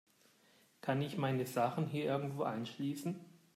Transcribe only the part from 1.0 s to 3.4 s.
ich meine Sachen hier irgendwo einschließen?